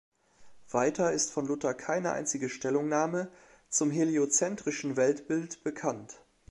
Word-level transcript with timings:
Weiter 0.71 1.11
ist 1.11 1.29
von 1.29 1.45
Luther 1.45 1.75
keine 1.75 2.13
einzige 2.13 2.49
Stellungnahme 2.49 3.27
zum 3.69 3.91
heliozentrischen 3.91 4.97
Weltbild 4.97 5.63
bekannt. 5.63 6.23